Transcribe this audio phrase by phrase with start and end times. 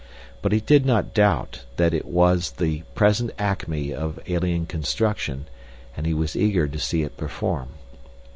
[0.41, 5.45] But he did not doubt that it was the present acme of alien construction,
[5.95, 7.69] and he was eager to see it perform.